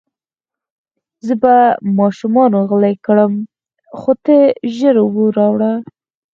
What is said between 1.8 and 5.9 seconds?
ماشوم غلی کړم، خو ته ژر اوبه راوړه.